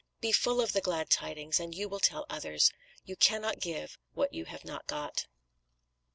[0.19, 2.71] Be full of the Glad Tidings, and you will tell others.
[3.03, 5.27] You cannot give what you have not got."